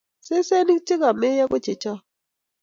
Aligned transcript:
Sesenik 0.27 0.79
chegameyo 0.87 1.45
kochechok 1.51 1.99